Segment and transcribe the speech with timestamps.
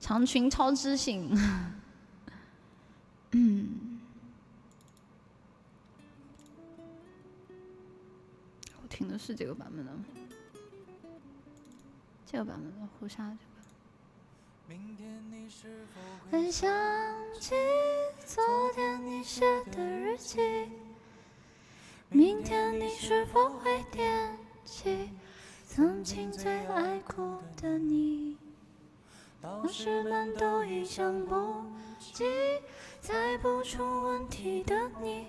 [0.00, 1.30] 长裙超知性。
[3.32, 4.00] 嗯，
[8.82, 9.92] 我听的是这个版本的，
[12.26, 13.40] 这个版本的胡沙这个。
[16.30, 16.70] 很想
[17.40, 17.54] 起
[18.24, 18.42] 昨
[18.72, 20.38] 天你写的日记，
[22.08, 25.10] 明天你是否会惦记
[25.66, 27.79] 曾经最爱哭的？
[29.70, 31.34] 事们都已想不
[31.98, 32.24] 起，
[33.00, 35.26] 猜不出问题的你，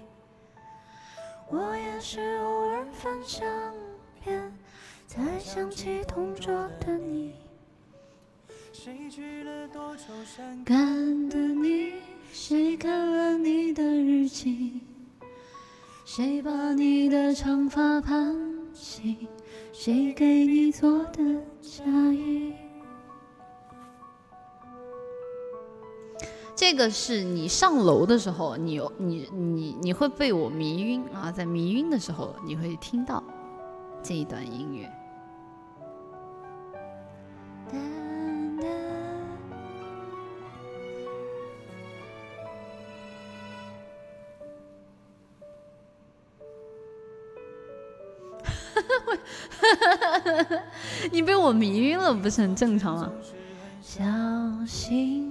[1.49, 3.47] 我也是偶尔翻相
[4.19, 4.51] 片，
[5.05, 7.35] 才想起同桌的你。
[8.73, 11.93] 谁去了多愁善感的你？
[12.33, 14.81] 谁看了你的日记？
[16.03, 18.35] 谁把你的长发盘
[18.73, 19.27] 起？
[19.71, 21.21] 谁给你做的
[21.61, 22.53] 嫁衣？
[26.55, 33.23] 这个是你上楼的时候，你你你你会被我迷晕啊，在迷晕的时候，你会听到
[34.03, 34.87] 这一段音乐。
[51.11, 53.11] 你被我迷晕了，不是很正常吗？
[53.81, 54.03] 小
[54.67, 55.30] 心。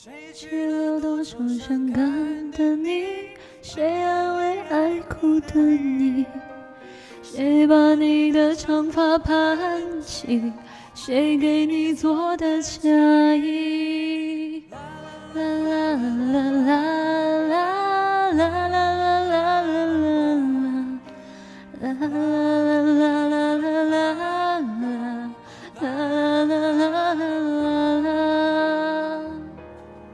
[0.00, 3.30] 谁去了多少伤感的你？
[3.60, 6.24] 谁安慰爱哭的你？
[7.20, 10.52] 谁把你的长发盘起？
[10.94, 12.88] 谁给你做的嫁
[13.34, 14.62] 衣？
[14.70, 14.78] 啦
[15.34, 15.98] 啦啦
[16.32, 19.50] 啦啦啦啦啦啦啦
[21.80, 22.47] 啦啦啦。